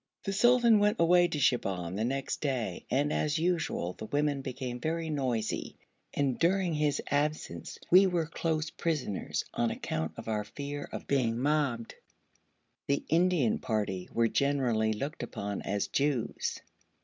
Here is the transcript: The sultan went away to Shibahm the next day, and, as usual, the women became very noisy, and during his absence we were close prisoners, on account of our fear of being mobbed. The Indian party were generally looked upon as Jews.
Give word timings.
The 0.23 0.33
sultan 0.33 0.79
went 0.79 0.99
away 0.99 1.27
to 1.27 1.37
Shibahm 1.37 1.95
the 1.95 2.03
next 2.03 2.41
day, 2.41 2.87
and, 2.89 3.13
as 3.13 3.37
usual, 3.37 3.93
the 3.93 4.05
women 4.07 4.41
became 4.41 4.79
very 4.79 5.11
noisy, 5.11 5.77
and 6.11 6.39
during 6.39 6.73
his 6.73 7.03
absence 7.11 7.77
we 7.91 8.07
were 8.07 8.25
close 8.25 8.71
prisoners, 8.71 9.45
on 9.53 9.69
account 9.69 10.13
of 10.17 10.27
our 10.27 10.43
fear 10.43 10.89
of 10.91 11.05
being 11.05 11.37
mobbed. 11.37 11.93
The 12.87 13.05
Indian 13.09 13.59
party 13.59 14.09
were 14.11 14.27
generally 14.27 14.91
looked 14.91 15.21
upon 15.21 15.61
as 15.61 15.85
Jews. 15.85 16.61